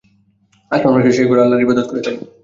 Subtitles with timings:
[0.71, 2.23] আসমানবাসীরা সেই ঘরে আল্লাহর ইবাদত করে থাকেন।